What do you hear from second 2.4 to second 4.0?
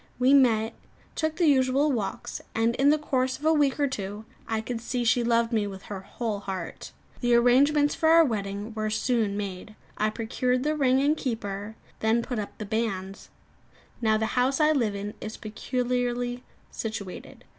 and in the course of a week or